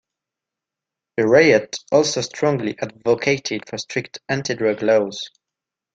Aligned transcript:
Berejot 1.19 1.75
also 1.91 2.21
strongly 2.21 2.75
advocated 2.81 3.69
for 3.69 3.77
strict 3.77 4.17
anti-drug 4.29 4.81
laws. 4.81 5.29